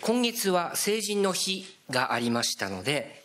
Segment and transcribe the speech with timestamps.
[0.00, 3.22] 今月は成人の日がありましたので、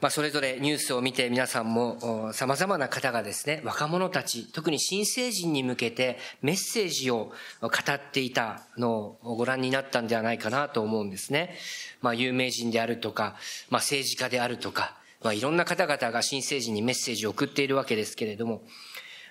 [0.00, 11.54] まあ、それぞれニュースを見て皆さんも様々な方がですね、若者たち、特に新成人に向けてメッセージを語っていたのをご覧になったんではないかなと思うんですね。
[12.02, 13.36] まあ、有名人であるとか、
[13.70, 18.62] まあ、政治家であるとか、まあ、いろんな方々が新成人にメッセージを送っているわけですけれども、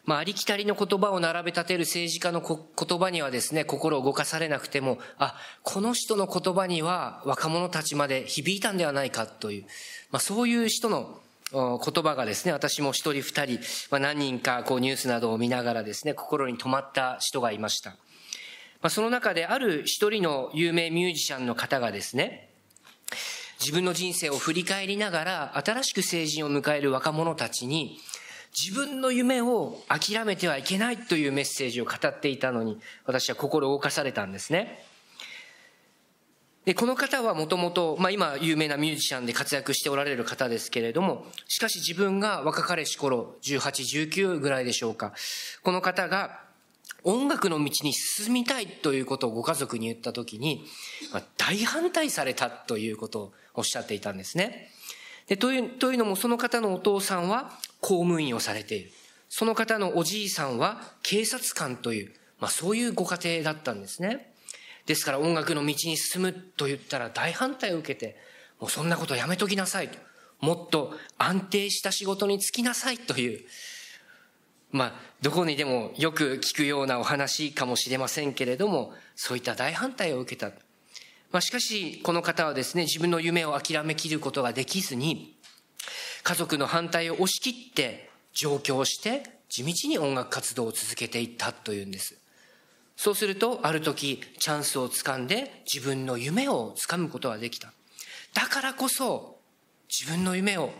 [0.06, 9.64] まあ、ありきたりの言葉を並べ立てる政治家の言葉にはですね、心を動かされなくても、あ、この人の言葉には若者たちまで響いたんではないかという、
[10.12, 11.22] まあ、そういう人の
[11.54, 13.60] 言葉がですね、私も一人二人、
[13.92, 17.92] まあ、何人かこうニュースなどを見ながらですね、心に留まった人がいました。
[17.92, 22.50] まあ、その中である一人の有名ミュージシャンの方がですね、
[23.62, 27.98] 自分の人生を振り返りながら、新しく成人を迎える若者たちに、
[28.58, 34.84] 自分の夢を諦めてはいけないというメッセージを語っていたのに、私は心動かされたんですね。
[36.66, 45.14] で、この方はもともと、ま今有名なミュージシャンで活躍しておられる方ですけれども、しかし自分が若かりし頃、18、19ぐらいでしょうか。
[45.64, 46.44] この方が
[47.04, 50.64] 音楽の道に進みたいということをご家族に言ったときに、
[51.12, 54.70] ま、大反対されたということをおっしゃっていたんですね。
[55.28, 58.92] でという、というのもその方のお父さんは公務員をされている。
[59.30, 64.34] その方のおじいさんは警察官という、まあそういうご家庭だったんですね。
[64.86, 68.18] ですから音楽の道に進むと言ったら大反対を受けて、
[68.60, 69.98] もうそんなことやめときなさいと。
[70.42, 73.46] もっと安定した仕事に就きなさいという、
[74.72, 80.52] まあ、どこにでもよく聞くようなお話かもしれませんけれども、そういった大反対を受けた。
[81.34, 85.36] まあ、しかし、この方はですね、自分の夢を諦めきることができずに、
[86.22, 92.20] 家族の反対を押し切って上京して地道に音楽活動を続けていったというんです。
[92.96, 97.74] そうすると、ある時、チャンスをつかんで自分の夢をつかむことができた。
[98.36, 99.40] だからこそ、
[99.90, 100.72] 自分の夢を、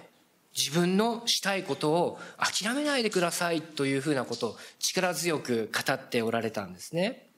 [0.56, 7.33] 自分のしたいことを諦めないでくださいというふうなことを力強く語っておられたんですね。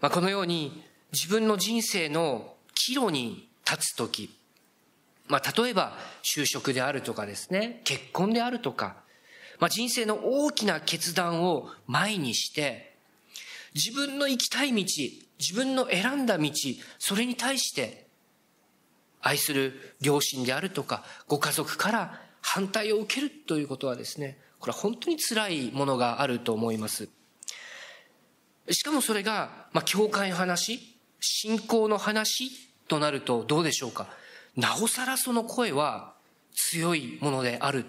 [0.00, 4.30] まあ、このように自分の人生の岐路に立つとき、
[5.28, 8.96] まあ、例えば就職であるとかですね、結婚であるとか、
[9.58, 12.94] まあ、人生の大きな決断を前にして、
[13.74, 14.84] 自分の行きたい道、
[15.38, 16.50] 自分の選んだ道、
[16.98, 18.06] それに対して、
[19.20, 27.08] 愛する両親であるとか、ご家族から反対を受けるということはですね、これは本当に辛いものがあると思います。
[28.70, 30.80] しかもそれが、まあ、教会の話、
[31.20, 32.50] 信仰の話
[32.88, 34.08] となるとどうでしょうか。
[34.56, 36.14] なおさらその声は
[36.54, 37.84] 強いものである。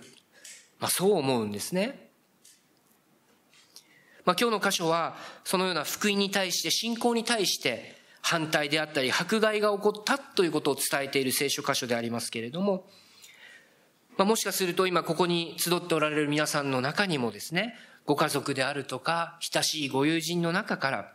[0.79, 2.09] まあ、そう思うんですね。
[4.25, 5.15] まあ、今日の箇所は、
[5.45, 12.89] そのような福音に対して、信仰に対して、反対であったり、迫害が起こったということを伝えている聖書箇所でありますけれども、
[14.17, 17.75] まあ、もしかすると今ここに集っておられる皆さんの中にもですね、
[18.07, 21.13] ご家族であるとか、親しいご友人の中から、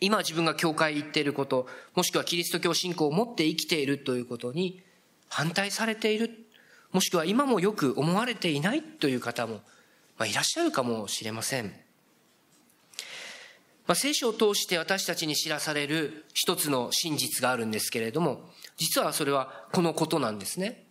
[0.00, 4.82] 今自分が教会行っていること、もしくはキリスト教信仰を持って生きているということに
[5.28, 6.30] 反対されている、
[6.92, 9.62] もしくは今もよく思われていないという方も、
[10.18, 11.74] まあ、いらっしゃるかもしれません。
[13.86, 20.86] まあ、聖書を通して私たちに知らされる一つの真実があるんですけれども、実はそれはこのことなんですね。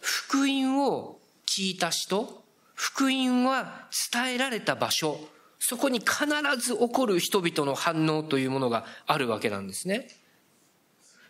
[0.00, 2.44] 福音を聞いた人、
[2.78, 5.18] 福音は伝えられた場所、
[5.58, 6.26] そこに必
[6.64, 10.06] ず起こる人々の反応というものがあるわけなんですね。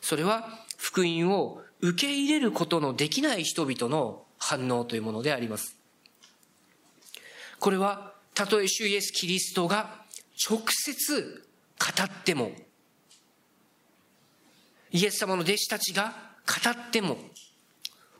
[0.02, 5.78] それは福音を受け入れることのできない人々の反応というものであります。
[7.58, 10.04] これは、たとえ主イエス・キリストが
[10.46, 11.48] 直接
[11.78, 12.52] 語っても、
[14.90, 16.14] イエス様の弟子たちが
[16.46, 17.16] 語っても、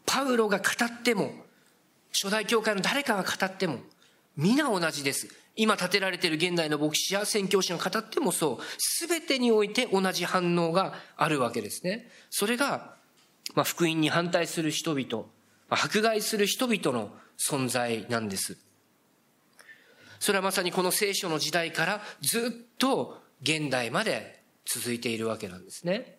[0.06, 1.46] パウロが語っても、
[2.20, 3.78] 初代教会の誰かが語っても、
[4.36, 5.28] 皆同じです。
[5.54, 12.10] 今建てられている現代の牧師や宣教師が語ってもそう、すべてにおいて同じ反応があるわけですね。
[12.28, 12.96] それが、
[13.54, 15.26] まあ、福音に反対する人々、
[15.68, 18.58] ま、迫害する人々の存在なんです。
[20.18, 26.18] それはまさにこの聖書の時代からずっと現代まで続いているわけなんですね。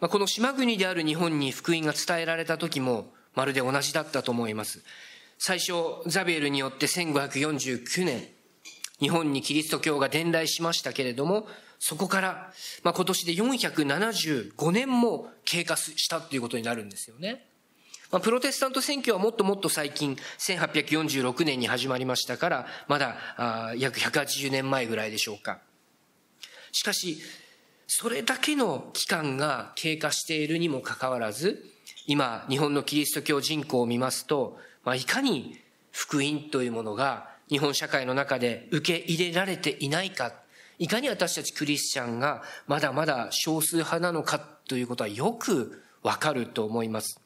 [0.00, 4.82] まあ、この島国である日本に福音が伝えられた時も、まるで同じだったと思います。
[5.38, 5.72] 最初、
[6.06, 8.28] ザビエルによって1549年、
[9.00, 11.48] 日本にキリスト教が伝来しましたけれども、
[11.80, 12.52] そこから、
[12.84, 17.48] まあ、今年で475年も経過したということになるんですよね。
[18.12, 25.60] まあ、プロテスタント選挙はもっともっと最近、1846年に始まりましたから、まだあ約180年前ぐらいでしょうか。
[26.70, 27.20] しかし、
[27.88, 31.71] それだけの期間が経過しているにもかかわらず、
[32.06, 35.58] 今、日本のキリスト教人口を見ますと、まあ、いかに
[35.90, 40.32] 福音というものが日本社会の中で受け入れられていないか、
[40.78, 47.20] いかに私たちクリスチャンがまだまだ少数派なのかということはよくわかると思います。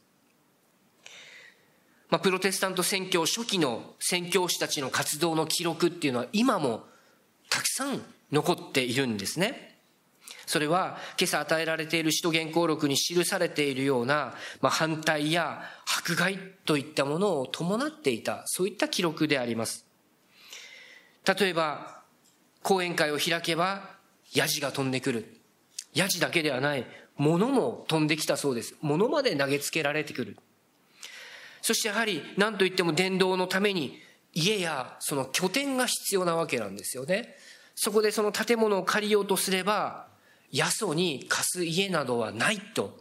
[2.08, 6.84] まあ、プロテスタント宣教初期の宣教師たちの活動の記録っていうのは今も
[7.48, 9.75] たくさん残っているんですね。
[10.46, 19.84] それは今朝与えられている使徒原稿録に記されているような、まあ、反対や迫害といったものを伴っていた、そういった記録であります。
[21.26, 22.02] 例えば、
[22.62, 23.96] 講演会を開けば、
[24.32, 25.40] ヤジが飛んでくる。
[25.94, 28.76] ヤジだけではない、物も飛んできたそうです。
[28.80, 30.36] 物まで投げつけられてくる。
[31.60, 34.00] そしてやはり、何と言っても伝道のために、
[34.32, 37.34] 家やその拠点が必要なわけなんですよね。
[37.74, 40.05] そこでその建物を借りようとすれば、
[40.56, 42.96] 野祖に貸す家などはないと、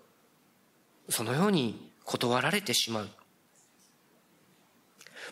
[1.09, 3.09] そのように断られてしまう。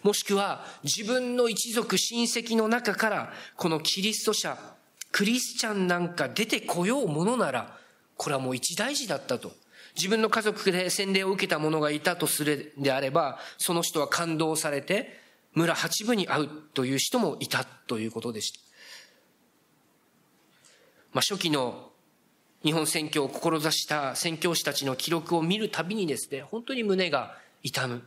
[0.02, 4.58] もしくは自分の一族親戚の中からこのキリスト者、
[5.12, 7.78] クリスチャンなんか出てこようものなら、
[8.18, 9.52] これはもう一大事だったと。
[9.96, 15.22] 自分の家族で洗礼を受けた者がいたとするであれば、その人は感動されて、
[15.54, 18.60] 村八部に会うという人もいたということでした。
[21.12, 21.93] まあ、初期の
[22.63, 28.04] 日本選挙を志した宣教師たちの記録を見るたびにですね、本当に胸が痛む。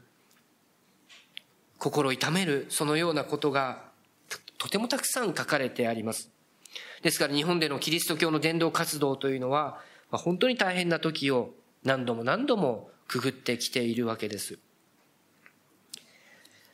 [1.79, 3.87] 心痛める、そのようなことが
[4.59, 6.31] とてもたくさん書かれてあります。
[7.03, 9.81] ですから日本でのキリスト教の伝道活動というのは、
[10.11, 11.51] まあ、本当に大変な時を
[11.85, 14.59] 何度も何度もくぐってきているわけです。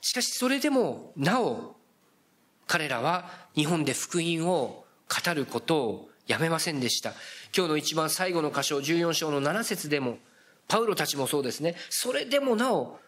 [0.01, 1.77] しかしそれでもなお
[2.67, 7.15] 彼らは日本で福音を語ることをやめませんでした。
[7.57, 10.19] 今日の一番最後の箇所、14章の7節でも、
[10.69, 11.75] パウロたちもそうですね。
[11.91, 12.99] それでもなお、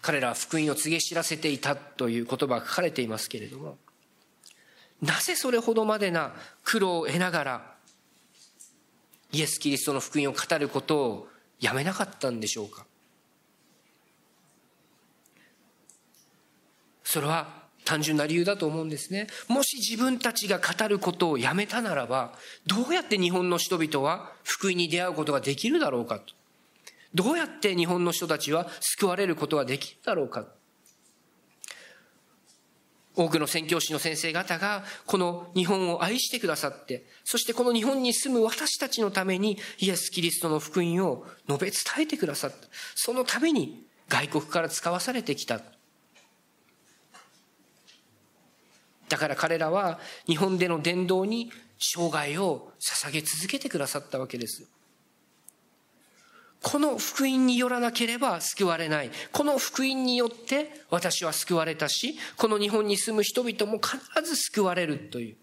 [0.00, 3.78] 彼らは福音を告げ知らせていたという言葉が書かれていますけれども、
[5.00, 6.34] なぜそれほどまでな
[6.64, 7.74] 苦労を得ながら、
[9.32, 11.28] イエス・キリストの福音を語ることを
[11.60, 12.84] やめなかったんでしょうか
[17.04, 19.26] それは単純な理由だと思うんですね。
[19.48, 22.32] もし自分たちが語ることをやめたならば、
[22.66, 26.34] どうやって日本の人々は福音に出会うことができるだろうかと。
[27.14, 30.46] どうやって日本の人たちは救われることができるだろうか。
[33.14, 42.56] 多くの宣教師の先生方がこの日本を愛してくださって、そしてこの日本に住む私たちのためにイエス・キリストの福音を述べ伝えてくださった。
[42.94, 45.60] そのために外国から使わされてきた。
[49.12, 54.66] だから彼らは日本での伝道に生涯を捧げ続けてくださったわけです。
[56.62, 59.10] この福音によらなければ救われない。
[59.30, 65.36] この福音によって私は救われたし、この日本に住む人々も必ず救われるという。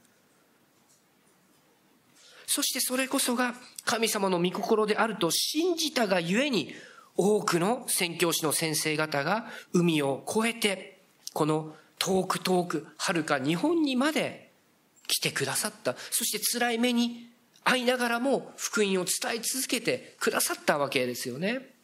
[2.48, 3.54] そしてそれこそが
[3.86, 6.74] 神様の御心であると信じたがゆえに、
[7.16, 10.98] 多くの宣教師の先生方が海を越えて、
[11.34, 14.52] この遠く遠く、遥か日本にまで
[15.08, 15.96] 来てくださった。
[16.12, 17.30] そして辛い目に
[17.64, 21.76] 会いながらも福音を伝え続けてくださったわけですよね。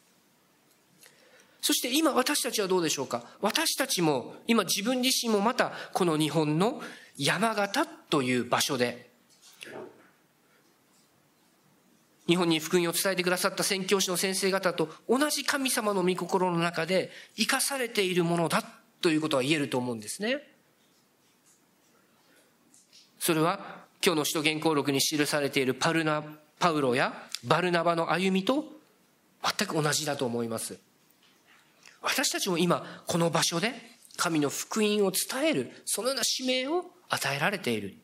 [1.60, 3.24] そして今私たちはどうでしょうか？
[3.40, 6.80] 私たちも今自分自身もまたこの日本の
[7.16, 9.10] 山形という場所で
[12.28, 18.64] 日本に福音を伝えてくださった宣教師の先生方と同じ神様の御心の中で生かされているものだ
[19.06, 20.42] ということは言えると思うんですね。
[23.20, 26.24] それは今日の使徒原稿録に記されているパルナ、
[26.58, 28.64] パウロやバルナバの歩みと
[29.44, 30.80] 全く同じだと思います。
[32.02, 33.74] 私たちも今この場所で
[34.16, 37.94] 神の福音を伝える、そのような使命を与えられている。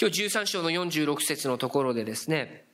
[0.00, 2.64] 今日13章の46節のところでですね、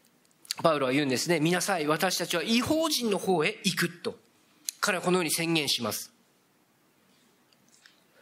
[0.62, 4.16] パウロは言うんですね、見なさい、私たちは違法人の方へ行くと。
[4.80, 6.16] 彼はこのように宣言します。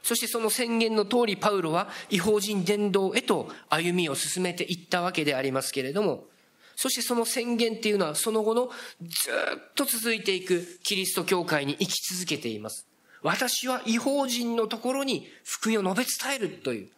[0.07, 6.27] そしてその宣言の通りパウロは違法人伝道へと歩みを進めていったわけでありますけれども、
[6.77, 8.71] そしてその宣言っていうのはその後の
[9.03, 12.87] ずっと続いていくキリスト教会に生き続けています。
[13.25, 16.89] 私は違法人のところに福音を述べ伝えるという、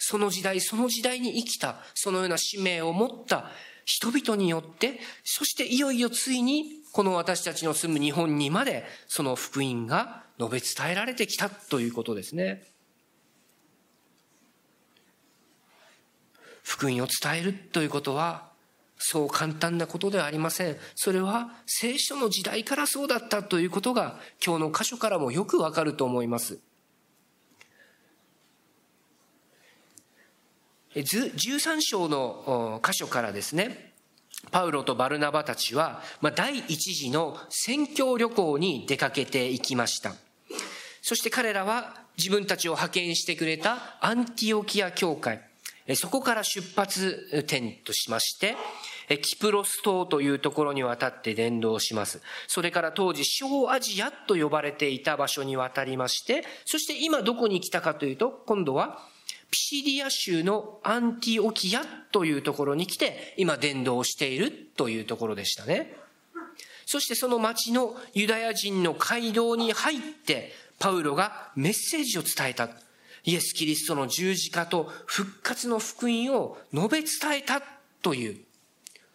[0.00, 3.48] その時代その時代に生きた、そのような使命を持った
[3.84, 12.62] 人々によって、そしていよいよついにこの私たちの住む日本にまでその福音が述べ伝えられてきたということですね。
[16.62, 18.50] 福音を伝えるということは
[18.98, 20.76] そう簡単なことではありません。
[20.94, 26.58] それは聖書の時代からそうだったということが今日の箇所からもよくわかると思います。
[30.94, 33.92] 13章の箇所からですね、
[34.50, 40.14] パウロとバルナバたちは、まあ、第一次の宣教旅行に出かけていきました。
[41.08, 45.40] そして彼らは自分たちを派遣してくれたアンティオキア教会、
[45.94, 48.56] そこから出発点としまして、
[49.22, 52.20] キプロス島というところに渡って伝道します。
[52.48, 58.98] それから当時小アジアと呼ばれていた場所に渡りまして、そして今どこに来たかというと、今度は
[59.52, 65.94] ピシディア州のアンティオキアというところに来て、今伝道しているというところでしたね。
[66.84, 72.68] そしてその町のユダヤ人の街道に入って、パウロがメッセージを伝えた。
[73.24, 77.60] イエス・キリストの十字架と復活の福音を述べ伝えた
[78.00, 78.46] という、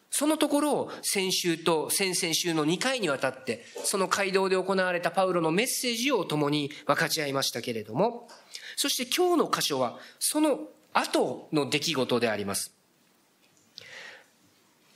[0.10, 8.28] そのところを先週と先々週の2回にわたって、その街道で行われたパウロのメッセージを共に分かち合いましたけれども、
[8.76, 10.60] そして今日の箇所は、その
[10.94, 12.81] 後の出来事であります。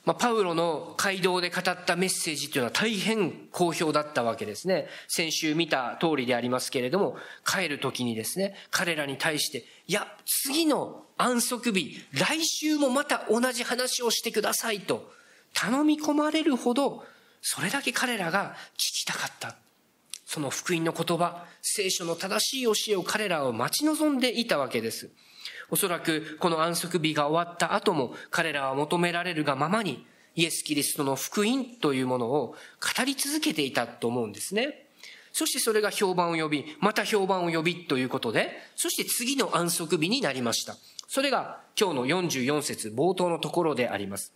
[0.05, 4.87] まあ、パウロの街道で語ったメッセージというのは大変好評だったわけですね。
[5.07, 15.11] 先週見た通りでありますけれども、帰る時にですね、彼らに対して、いや、次の安息日、来週もまた同じ話をしてくださいと
[15.53, 17.03] 頼み込まれるほど、
[17.41, 19.55] それだけ彼らが聞きたかった。
[20.25, 25.09] その福音の言葉、聖書の正しい教えを彼らを待ち望んでいたわけです。
[25.69, 30.05] おそらくこの安息日が終わった後も彼らは求められるがままに
[30.35, 32.55] イエス・キリストの福音というものを
[32.97, 34.85] 語り続けていたと思うんですね。
[35.31, 40.77] そしてそれが評判を呼び、また評判を呼びということで、そして次の安息日になりました。
[41.07, 44.33] それが今日の44節冒頭のところであります。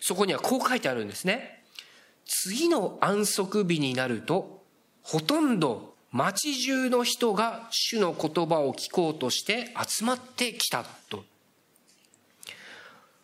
[0.00, 1.64] そこにはこう書いてあるんですね。
[2.26, 4.62] 次の安息日になると、
[5.02, 11.24] ほとんど町中の人が主の言葉を聞こうとして集まってきたと。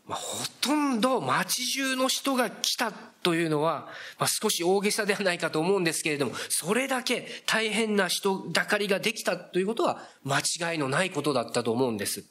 [0.06, 3.88] まあ、ほとんど町中の人が来たというのは、
[4.18, 12.22] まあ、少し大げさではないかと思うんですけれども、それだけ大変な人だかりができたということは間違いのないことだったと思うんです。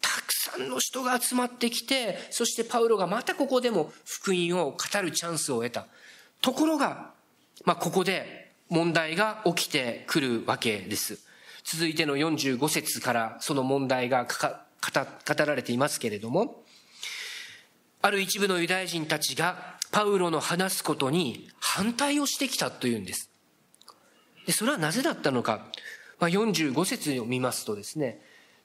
[0.00, 5.88] たくさんの人が集まってきて、そしてパウロがまたここでも福音を語るチャンスを得た。
[6.40, 7.10] ところが、
[7.64, 8.39] まあ、ここで
[8.70, 11.18] 問題が起きてくるわけです。
[11.64, 16.62] 続いての45節からその問題が語られていますけれども、
[18.00, 23.28] ある一部のユダヤ人たちがパウロの話すことに反対をしてきたというんです。
[24.46, 25.66] でそれはなぜだったのか。
[26.18, 28.20] まあ、45節を見ますとですね、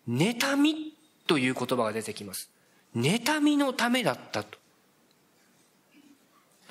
[0.07, 0.93] 妬み
[1.25, 2.51] という言葉が出てきます。
[2.95, 4.57] 妬みのためだったと。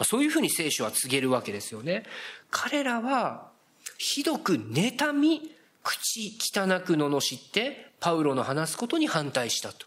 [0.03, 2.05] そういうふうに聖書は告げるわけですよね。
[2.51, 3.51] 彼らは、
[3.99, 9.87] ひどく妬み、口汚く罵って、パウロの話すことに反対したと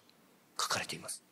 [0.60, 1.24] 書かれています。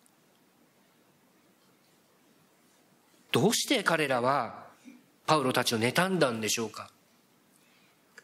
[3.31, 4.65] どうして彼らは
[5.25, 6.89] パウロたちを妬んだんでしょうか？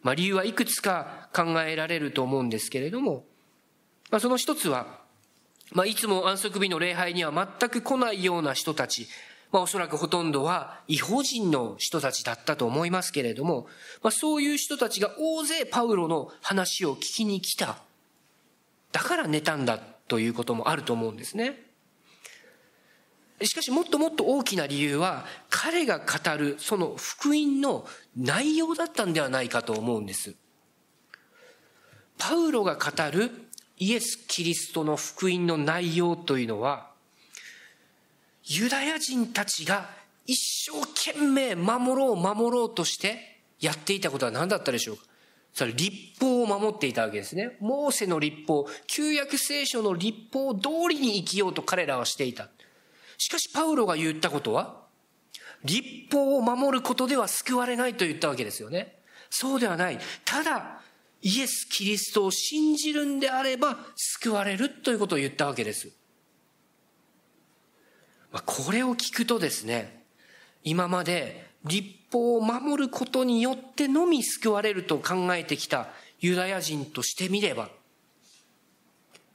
[0.01, 3.25] まあ理由はいくつか考えられると思うんですけれども、
[4.09, 5.01] まあその一つは、
[5.73, 9.07] まあいつも安息日の礼拝には全く来ないような人たち、
[9.51, 13.67] まあおそらくほとんどは違法人の人たちだったと思いますけれども、
[14.01, 17.77] まあそういう人たちが大勢パウロの話を聞きに来た。
[18.91, 21.71] だから妬んだということもあると思うんですね。
[23.43, 26.05] しかしもっともっと大きな理由は彼が語
[26.37, 30.35] るその福音の内容だったんではないかと思うんです。
[32.17, 33.31] パウロが語る
[33.77, 36.90] イエス・キリストの福音の内容というのは
[38.45, 39.89] ユダヤ人たちが
[40.25, 45.03] 一生懸命守ろう守ろうとしてやっていたことは何だったでしょうか？
[45.53, 47.57] それ立法を守っていたわけですね。
[47.59, 52.49] モーセの立法、旧約聖書の立法通りに生きようと彼らはしていた。
[53.17, 54.85] しかしパウロが言ったことは、
[55.65, 58.95] 立法を守ることでは救われないと言ったわけですよね。
[59.29, 59.99] そうではない。
[60.23, 60.81] ただ、
[61.21, 65.91] イエス・キリストを信じるんであれば救われるということを言ったわけです。
[68.31, 70.03] まあ、これを聞くとですね、
[70.63, 75.87] 今まで立法を守ることによってのみ救われると考えてきた
[76.19, 77.69] ユダヤ人としてみれば、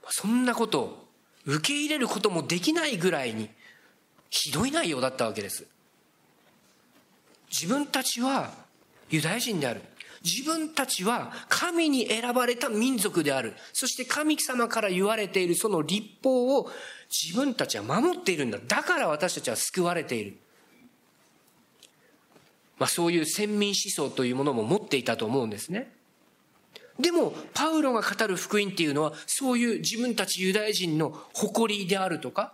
[0.09, 1.07] そんなことを
[1.45, 3.49] 受け入れることもできないぐらいに
[4.29, 5.65] ひどい内容だったわけです。
[7.49, 8.51] 自分たちは
[9.09, 9.81] ユダヤ人である。
[10.23, 13.53] 自分たちは神に選ばれた民族である。
[13.71, 16.69] そして神様から言われているその立法を
[17.09, 18.59] 自分たちは守っているんだ。
[18.65, 20.37] だから私たちは救われている。
[22.77, 25.91] まあそういう先民思想というものも持っていたと思うんですね。
[26.99, 32.53] でも、パウロが語る福音っていうのは、そういう自分たちユダヤ人の誇りであるとか、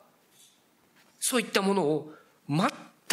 [1.19, 2.13] そういったものを
[2.49, 2.69] 全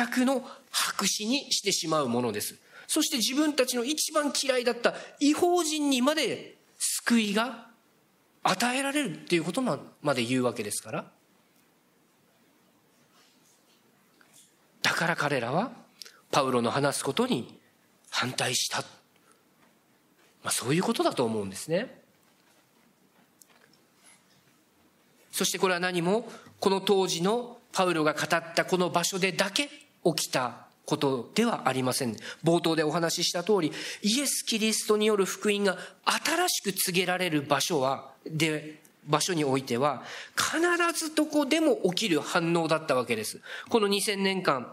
[0.09, 2.57] くの白紙にしてしまうものです。
[2.89, 7.69] そして自分たちの一番嫌いだった違法人にまで救いが
[8.43, 11.13] 与えられるっていうことまで言うわけですから。
[14.83, 15.73] だから彼らは
[16.31, 17.59] パウロの話すことに
[18.11, 18.79] 反対した。
[20.43, 22.01] まあそういうことだと思うんですね。
[25.33, 29.69] そしてこれは何もこの当時のパウロが語ったこの場所でだけ
[30.05, 32.17] 起きたことではありません。
[32.45, 33.73] 冒頭でお話しした通り、
[34.03, 40.03] イエス・キリストによる福音が新しく告げられる場所は、で、場所においては、
[40.37, 40.61] 必
[40.99, 43.41] ずどこでも起きる反応だったわけです。
[43.69, 44.73] この2000年間、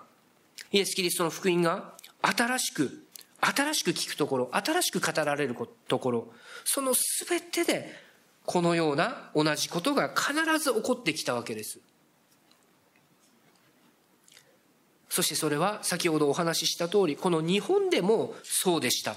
[0.72, 3.03] イエス・キリストの福音が新しく、
[3.41, 5.56] 新しく聞くところ、新しく語られる
[5.88, 6.32] ところ、
[6.63, 6.94] その
[7.27, 8.08] 全てで、
[8.46, 11.79] このような同じことが必ず起こってきたわけです。
[15.10, 19.15] そしてそれは先ほどお話しした通り、この日本でもそうでした。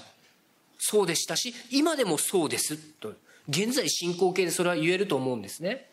[0.79, 3.13] そうでしたし、今でもそうですと。
[3.49, 5.89] 現在進行形でそれは言えると思うんですね。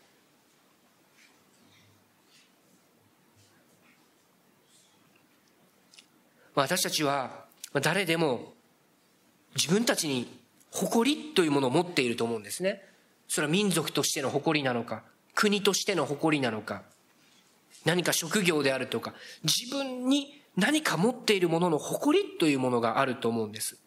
[6.55, 7.45] 私たちは
[7.81, 8.53] 誰でも
[9.55, 10.39] 自分たちに
[10.71, 12.83] 誇りというものを持っていると思うんですね。
[13.27, 15.03] それは民族としての誇りなのか、
[15.35, 16.83] 国としての誇りなのか、
[17.85, 19.13] 何か職業であるとか、
[19.43, 23.79] 自分に何か持っているものの誇りというものがあると思うんです。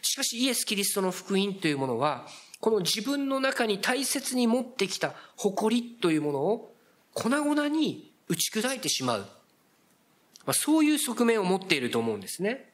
[0.00, 2.26] しかしイエス・キリストの福音というものは、
[2.60, 6.74] この自分の中に大切に持ってきた誇りというものを
[7.14, 9.20] 粉々に打ち砕いてしまう。
[9.20, 12.70] まあ、そういう側面を持っていると思うんですね。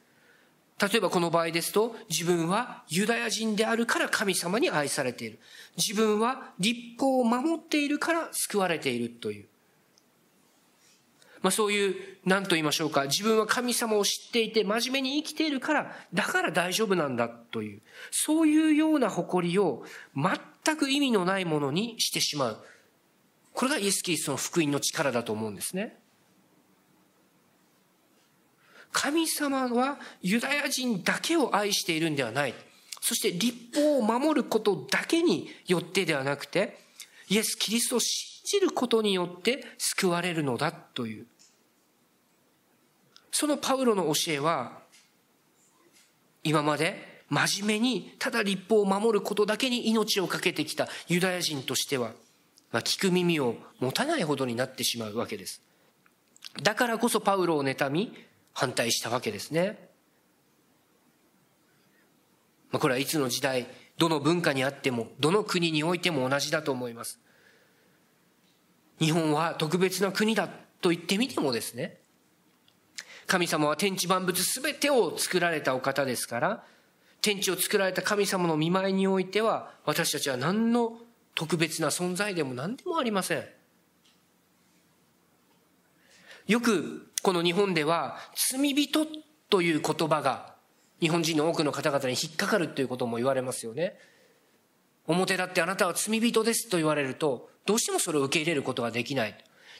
[0.80, 5.38] 例えばこの場合ですと、自分はユダヤ人であるから神様に愛されている。
[5.76, 9.46] 自分は立法を守っているから救われているという。
[11.44, 19.84] まあそういう、何と言いましょうか、自分は神様を知っていて真面目に生きているから、だから大丈夫なんだという、そういうような誇りを
[20.16, 22.64] 全く意味のないものにしてしまう。
[23.52, 25.98] これがイエス・キリストの福音の力だと思うんですね。
[28.90, 32.54] 神様はユダヤ人だけを愛しているんではない。
[33.02, 36.78] そして立法を守ることだけによってではなくて、
[37.28, 41.26] イエス・キリストを信じることによって救われるのだという。
[43.34, 44.78] そのパウロの教えは、
[46.44, 52.12] 今まで真面目にただ立法を守ることだけに命を懸けてきたユダヤ人としては、
[52.70, 55.62] まあ、聞く耳を持たないほどになってしまうわけです。
[56.62, 58.14] だからこそパウロを妬み、
[58.52, 59.90] 反対したわけですね。
[62.70, 63.66] まあ、これはいつの時代、
[63.98, 67.18] どの文化にあっても、どの国においても同じだと思います。
[69.00, 70.48] 日本は特別な国だ
[70.80, 72.03] と言ってみてもですね、
[73.26, 76.64] 神様は天地万物すべてを作られたお方ですから、
[77.20, 80.98] 天地を作られた神様の見舞いにおいては、私たちは何の
[81.34, 83.44] 特別な存在でも何でもありません。
[86.46, 89.06] よくこの日本では罪人
[89.48, 90.54] という言葉が
[91.00, 93.98] 日本人の多くの方々に引っかかるということも言われますよね。
[95.06, 99.34] 表立ってあなたは罪人ですと言われると、どうしてもそれを受け入れることができない。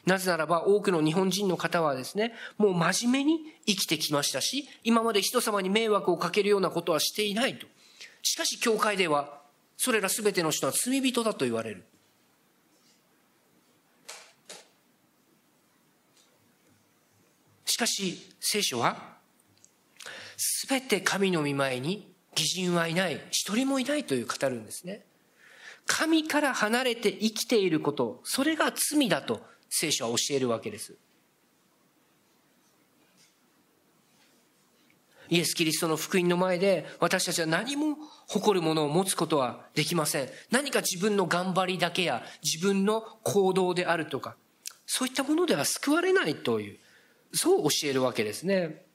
[0.05, 7.67] なぜならば多くの日本人の方はですね、もう真面目に生きてきましたし、今まで人様に迷惑をかけるようなことはしていないと。
[8.21, 9.41] しかし教会では、
[9.77, 11.85] それら全ての人は罪人だと言われる。
[17.65, 19.15] しかし聖書は、
[20.67, 25.03] 全て神の御前に義人はいない、一人もいないという語るんですね。
[25.87, 30.95] 神から離れて生きていること、それが罪だと聖書は教えるわけです。
[35.29, 37.97] イエス・キリストの福音の前で私たちは何も
[38.27, 40.29] 誇るものを持つことはできません。
[40.51, 44.35] 何か自分の頑張りだけや自分の行動であるとか、
[44.85, 46.79] そういったものでは救われないという、
[47.33, 48.85] そう教えるわけですね。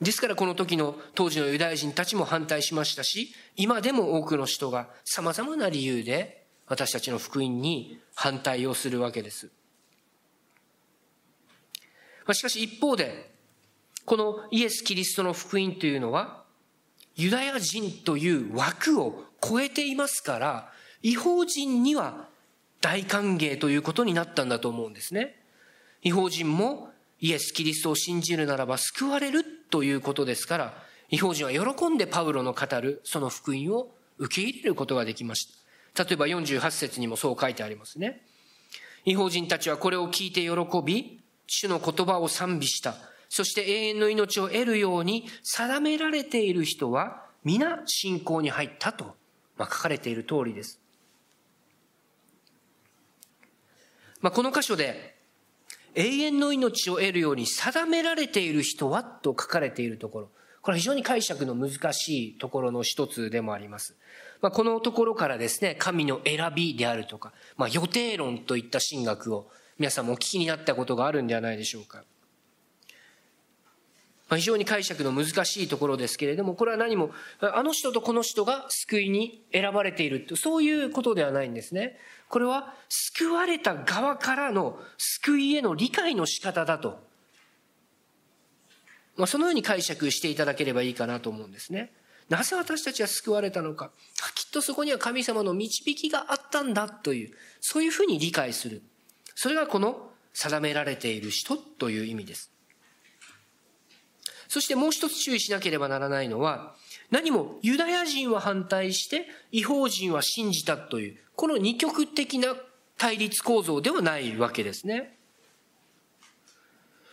[0.00, 9.50] ですからこの時の当時のユダヤ人たちも反対しましたし、今でも多くの人が様々な理由で私たちの福音に反対をするわけです。
[12.32, 13.30] しかし一方で、
[14.04, 16.44] このイエス・キリストの福音というのは、
[17.16, 22.28] ユダヤ人という枠を超えていますから、違法人には
[22.80, 25.36] 大歓迎ということになったんだと思うんですね。
[26.02, 35.57] 違法人もイエス・キリストを信じるならば救われるということですから、違法人は喜んでパウロの語るその福音を受け入れることができました。
[35.98, 38.22] 例えば48節にもそう書いてありますね。
[39.04, 42.94] 違法人たちはこれを聞いて喜び、主の言葉を賛美した。
[43.28, 49.16] そして永遠の命を得るように定められている人は皆信仰に入ったと、
[49.56, 50.80] まあ、書かれている通りです。
[54.20, 55.16] まあ、この箇所で
[55.94, 60.30] 永遠の命を得るように定められている人はと書かれているところ。
[60.62, 63.96] これは非常に解釈の難しいところの一つでもあります。
[64.40, 72.04] まあ、このところからですね、神の選びであるとか、まあ、予定論といった神学を皆さんもお聞きになったことがあるんではないでしょうか。
[74.28, 81.96] まあ、非常に解釈の難しいところですけれども、これは何も、あの人とこの人が救いに選ばれているそういうことではないんですね。
[82.28, 87.07] これは救われた側からの救いへの理解の仕方だと。
[89.18, 91.92] まあ、そのように解釈していただければいいかなと思うんですね。
[92.28, 93.90] なぜ私たちは救われたのか。
[94.34, 98.82] きっとそこには神様の導きがあったんだという、そういうふうに理解する。
[99.34, 102.52] それがこの定められている人という意味です。
[104.46, 106.74] そしてもう一つ注意しなければならないのは、
[107.10, 112.54] 何もユダヤ人は反対して違法人は信じたという、この二極的な
[112.96, 115.18] 対立構造ではないわけですね。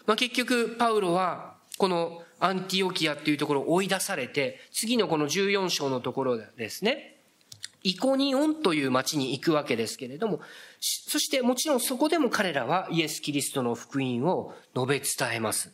[0.05, 7.17] まあ、結局、パウロは、このアンティオキアっていうところを追い出されて、次のこの14章のところですね、
[7.83, 10.41] イコニオンという町に行くわけですけれども、
[10.79, 15.71] そしてもちろんそこでも彼らはイエス・キリストの福音を述べ伝えます。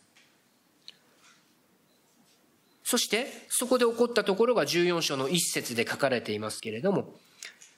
[2.84, 7.14] そしてそこで起こったところが14章の一節で書かれていますけれども、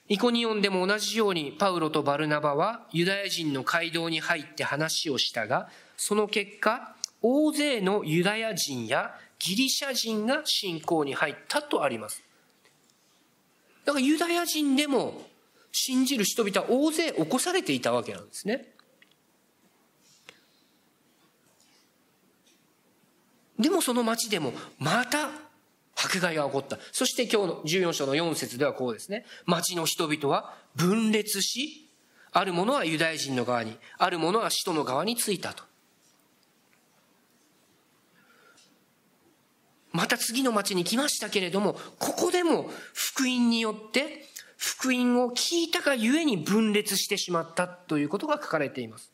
[0.10, 12.22] イコニオンでも同じようにパウロとバルナバはユダヤ人の街道に入って話をしたが、その結果、大勢のユダヤ人やギリシャ人が信仰に入ったとあります。
[13.86, 15.22] だからユダヤ人でも
[15.72, 18.74] 信じる人々は大勢起こされていたわけなんですね。
[23.58, 25.30] でもその町でもまた
[25.96, 26.78] 迫害が起こった。
[26.92, 29.26] そして今日の14章の4節ではこうですね。
[29.46, 31.90] 町の人々は分裂し、
[32.32, 35.64] ある者はユダヤ人の側に、ある者は使徒の側についたと。
[39.94, 44.26] また次の町に来ましたけれども、ここでも福音によって、
[44.58, 49.12] 福音を聞いたがゆえに分裂してしまったということが書かれています。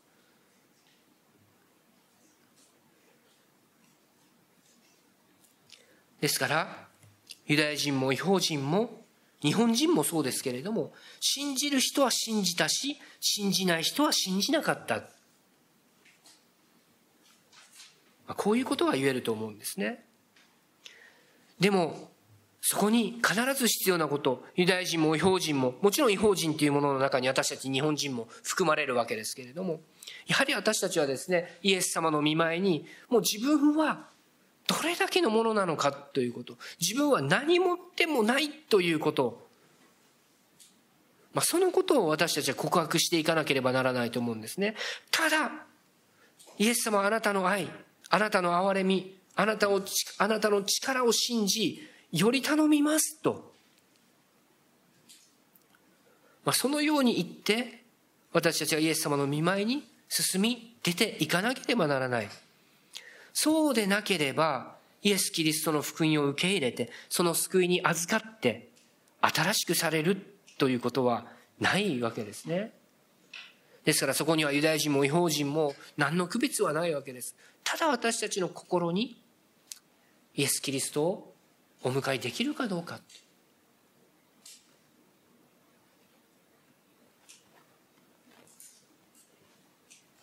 [6.20, 6.88] ですから、
[7.46, 9.04] ユダヤ人も違法人も、
[9.42, 15.04] 日本人もそうですけれども、信じる人は信じたし、信じない人は信じなかった。
[18.34, 20.06] こういうことが言えると思うんですね。
[21.60, 22.10] でも、
[22.62, 29.80] そこに必ず必要なこと、ユダヤ人も違法人も、もちろん違法人というものの中に私たち日本人も含まれるわけですけれども、
[30.26, 34.06] やはり私たちはですね、イエス様の見前に、もう自分は
[34.66, 39.48] どれだけのものなのかということ、自分は何もでもないということ、
[41.32, 44.76] まあ、そのことを私たちは告白していかなければならないと思うんですね。
[45.10, 45.50] ただ、
[46.58, 47.70] イエス様あなたの愛、
[48.10, 49.80] あなたの憐れみ、あなたを、
[50.18, 51.80] あなたの力を信じ、
[52.12, 53.54] より頼みますと。
[56.44, 57.82] まあ、そのように言って、
[58.34, 62.28] 私たちはイエス様の見舞いに進み出ていかなければならない。
[63.32, 68.68] そうでなければ、イエス・キリストの福音を受け入れて、その救いに預かって、
[69.22, 70.18] 新しくされる
[70.58, 71.24] ということは
[71.58, 72.72] ないわけですね。
[73.84, 77.34] ですからそこにはユダヤ人も違法人も何の区別はないわけです。
[77.64, 79.19] ただ私たちの心に
[80.34, 81.34] イエス・キリストを
[81.82, 83.00] お迎えできるかどうか。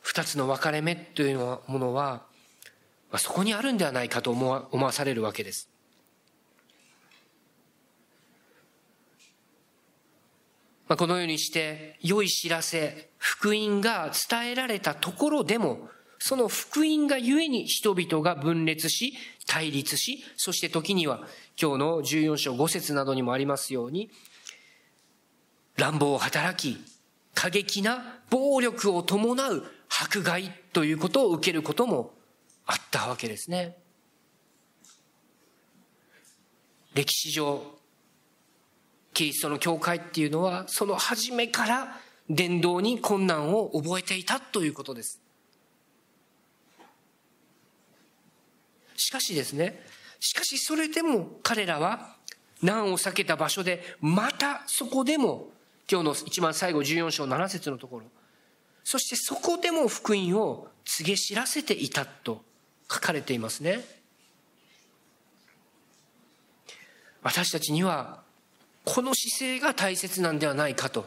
[0.02, 2.26] 二つの分かれ目というものは
[3.12, 5.70] まあ、そこにあるんではないかと思わ思わされるわけです。
[10.88, 15.90] まあ、このようにして、良い知らせ、福音が伝えられたところでも、
[16.20, 19.14] その福音がゆえに人々が分裂し、
[19.46, 21.28] 対立し、そして時には
[21.62, 24.10] 今日の14章5節などにもありますように、
[25.78, 26.84] 乱暴を働き、
[27.34, 32.14] 過激な暴力を伴う迫害ということを受けることも
[32.66, 33.78] あったわけですね。
[36.94, 37.62] 歴史上、
[39.14, 45.22] キリストの教会っていうのは、その初めから伝道に困難を覚えていたということです。
[48.98, 49.82] しかしですね、
[50.20, 52.16] しかしそれでも彼らは
[52.62, 55.48] 難を避けた場所で、またそこでも、
[55.90, 58.06] 今日の一番最後14章7節のところ、
[58.84, 62.44] そしてそこでも福音を告げ知らせていたと
[62.92, 63.86] 書かれていますね。
[67.22, 68.22] 私たちには
[68.86, 71.02] この姿勢が大切なんではないかと、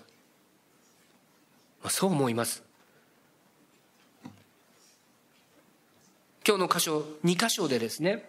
[1.82, 2.62] まあ、そう思います。
[6.50, 8.28] 今日の箇所、2箇所でですね、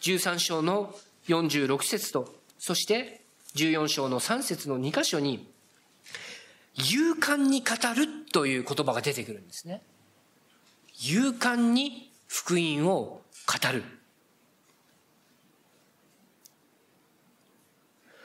[0.00, 0.94] 13章の
[1.28, 3.20] 46節と、そして
[3.54, 5.46] 14章の3節の2箇所に、
[6.74, 9.82] 勇敢に語るという言葉が出てくるんですね。
[11.02, 13.84] 勇敢に福音を語る。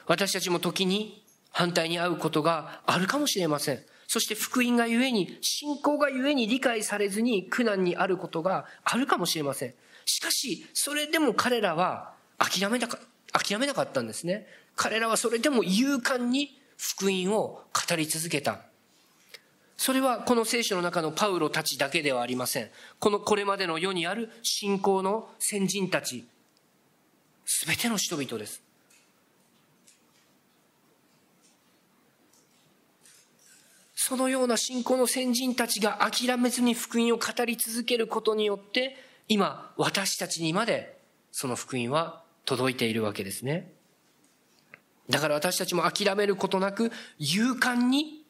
[0.05, 3.83] 私たちも時に反対に会うことがあるかもしれません。
[4.11, 9.75] そして福音がゆえに、信仰がゆえに理解されずに苦難にあることがあるかもしれません。
[10.05, 12.97] しかし、それでも彼らは諦めなか
[13.31, 14.47] 諦めなかったんですね。
[14.75, 18.61] 彼らはそれでも勇敢に福音を語り続けた。
[19.77, 22.71] それはこの聖書の中のパウロたちだけではありません。
[22.97, 26.25] このこれまでの世にある信仰の先人たち、
[27.45, 28.68] すべての人々です。
[34.09, 40.97] そのような信仰の先人たちが諦めずに福音を語り続けることによって、今、私たちにまで
[41.31, 43.71] その福音は届いているわけですね。
[45.11, 48.25] だから私たちも諦めることなく勇敢に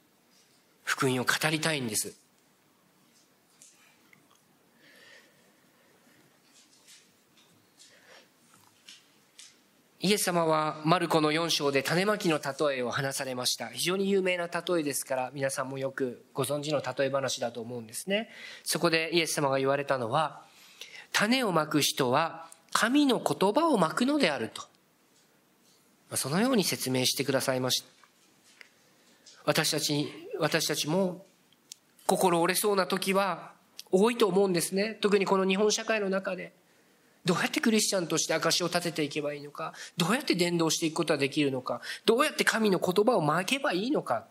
[0.83, 2.13] 福音を語りたいんです。
[10.01, 13.67] イエス様はマルコの4章で種まきの例えを話されました。
[13.67, 18.29] 非常に有名な例えですから皆さんもよくご存知の例え話だと思うんですね。
[18.63, 20.45] そこでイエス様が言われたのは、
[21.11, 24.63] 種をまく人は神の言葉をまくのであると。
[26.15, 27.87] そのように説明してくださいました。
[29.43, 30.07] 私たち、
[30.39, 31.25] 私たちも
[32.07, 33.51] 心折れそうな時は
[33.91, 34.97] 多いと思うんですね。
[35.01, 36.53] 特にこの日本社会の中で。
[37.25, 39.73] どうやってクリスチャンとして証を立てていけばいいのか。
[39.97, 41.81] どうやって伝道していくことができるのか。
[42.05, 44.25] どうやって神の言葉をまけばいいのか。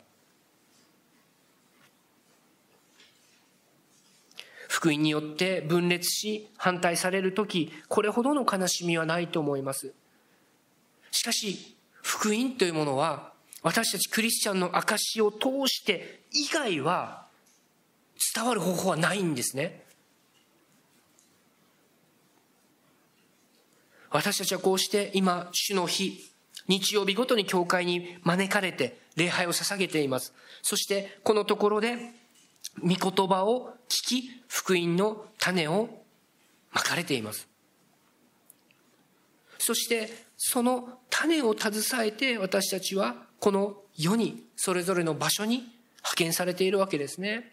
[4.79, 9.93] 福音によって分裂し反対される時これほどの悲しみはないと思います
[11.11, 17.27] しかし福音というものは私たちクリスチャンの証を通して以外は
[18.37, 19.83] 伝わる方法はないんですね
[24.11, 26.33] 私たちはこうして今主の日
[26.67, 31.97] 日曜日ごとに教会に招かれて礼拝を捧げていますそしてこのところで
[32.83, 35.89] 御言葉を聞き、福音の種を
[36.73, 37.49] まかれています。
[39.59, 47.53] そして、その種を携えて私たちはこの世に、それぞれの場所に派遣されているわけですね。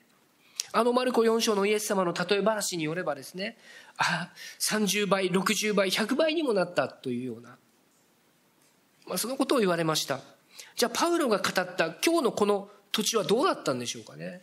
[0.77, 3.57] あのマルコ4章のイエス様の例え話によればですね、
[3.97, 7.57] あ、30倍、60倍、100倍にもなったというような、
[9.07, 10.19] まあ、そのことを言われました。
[10.75, 14.41] じゃあ、パウロが語った今日のこの土地はどうだったんでしょうかね。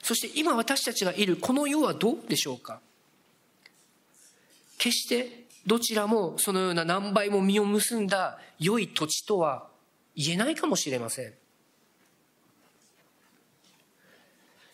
[0.00, 2.80] そして今私たちがいるこの世はどうでしょうか
[4.78, 9.66] 決してどちらもそのような何倍も実を結んだ良い土地とは
[10.14, 11.34] 言えないかもしれません。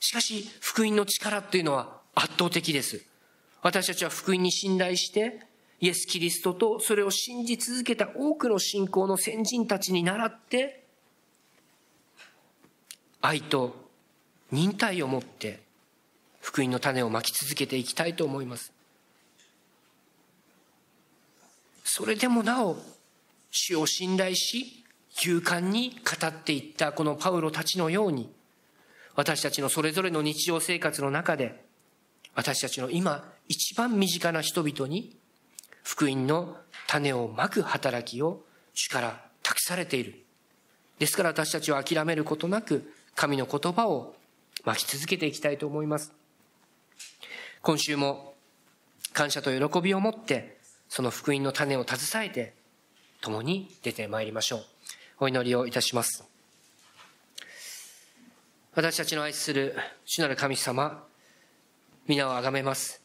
[0.00, 3.04] しかし、福音の力っていうのは圧倒的です。
[3.62, 5.46] 私たちは福音に信頼して、
[5.80, 10.80] イエス・キリストとそれを信じ続けた多くの信仰の先人たちに倣って、
[13.22, 13.76] 愛と
[14.50, 15.60] 忍耐を持って
[16.40, 18.72] 福音の種をまき続けていきたいと思います
[21.84, 22.76] それでもなお
[23.50, 24.84] 主を信頼し
[25.22, 28.32] 勇敢に語っていったこのパウロたちのように
[29.20, 31.62] 私たちのそれぞれの日常生活の中で
[32.34, 35.14] 私たちの今一番身近な人々に
[35.82, 36.56] 福音の
[36.86, 40.24] 種をまく働きを主から託されている
[40.98, 44.14] ですから私たちは諦めることなく神の言葉を
[44.64, 46.14] 巻き続けていきたいと思います。
[47.60, 48.32] 今週も
[49.12, 50.56] 感謝と喜びを持って
[50.88, 52.54] その福音の種を携えて
[53.20, 54.64] 共に出てまいりましょう。
[55.18, 56.29] お祈りをいたします。
[58.72, 61.04] 私たちの愛する主なる神様、
[62.06, 63.02] 皆をあがめます。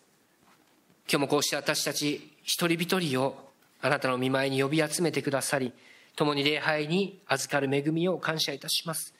[1.09, 3.49] 今日もこうして私たち一人一人を
[3.81, 5.73] あなたの見舞いに呼び集めてくださり、
[6.15, 9.15] 共に礼拝に預かる恵みを感謝いたします。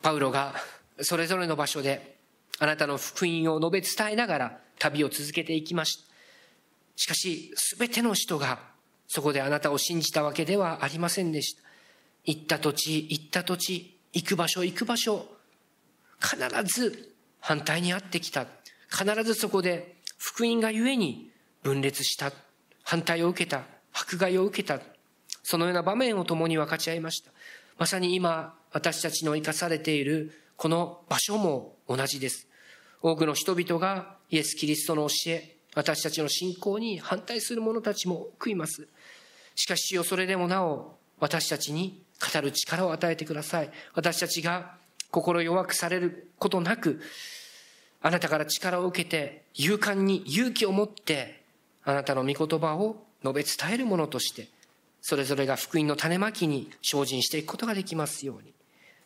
[0.00, 0.54] パウロが
[1.00, 2.18] それぞれの場所で
[2.60, 6.04] あなたの福音を述べ伝えながら旅を続けていきました。
[6.94, 8.60] しかし、すべての人が
[9.08, 11.67] そこであなたを信じたわけではありませんでした。
[12.28, 15.26] 行った土地、行った土地、行く場所、行く場所、
[16.20, 18.46] 必ず反対にあってきた。
[18.90, 21.30] 必ずそこで福音がゆえに
[21.62, 22.30] 分裂した。
[22.82, 23.62] 反対を受けた。
[23.94, 24.78] 迫害を受けた。
[25.42, 27.30] そのような場面を共に分かち合いました。
[27.78, 32.46] まさに今、私たちの生かされているこの場所も同じです。
[33.00, 38.86] 多くの人々がイエス・キリストの教え、私たちの信仰に反対する者たちも多います。
[39.54, 43.70] しかしそれでもなお私たちに語る力を与えてください。
[43.94, 44.76] 私たちが
[45.10, 47.00] 心弱くされることなく、
[48.00, 51.42] あなたから力を受けて勇敢に勇気を持って
[51.84, 54.48] あなたの御言葉を述べ伝えるものとして、
[55.00, 58.52] それぞれが福音の種まきに精進していくことができますように、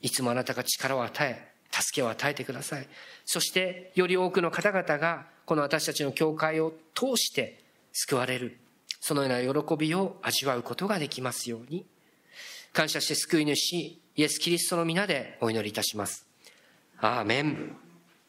[0.00, 2.88] いつもあなたが力を与え、助けを与えてください。
[3.24, 7.60] そして、より多くの方々が、この私たちの教会を通して
[7.92, 8.58] 救われる。
[9.00, 11.86] そのような喜びを味わうことができますように、
[12.72, 16.26] 感謝して救い主、イエス・キリストの皆でお祈りいたします。
[16.98, 17.81] アーメン。